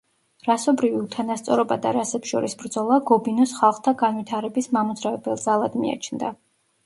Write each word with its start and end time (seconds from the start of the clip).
რასობრივი 0.45 0.99
უთანასწორობა 0.99 1.75
და 1.83 1.91
რასებს 1.97 2.31
შორის 2.33 2.55
ბრძოლა 2.63 2.97
გობინოს 3.11 3.53
ხალხთა 3.59 3.95
განვითარების 4.01 4.71
მამოძრავებელ 4.79 5.39
ძალად 5.45 5.77
მიაჩნდა. 5.83 6.33